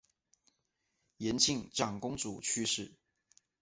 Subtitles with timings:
[1.17, 2.95] 延庆长公主去世。